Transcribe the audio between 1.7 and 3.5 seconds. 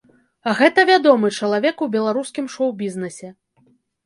у беларускім шоу-бізнэсе.